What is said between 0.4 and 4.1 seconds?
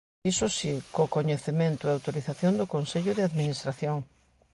si, "co coñecemento e autorización do Consello de Administración".